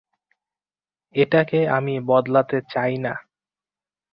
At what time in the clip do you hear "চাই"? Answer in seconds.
2.73-2.93